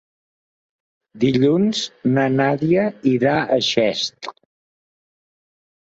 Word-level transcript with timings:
Dilluns 1.23 1.83
na 2.15 2.25
Nàdia 2.39 2.87
irà 3.15 3.37
a 3.43 3.61
Xest. 3.71 4.31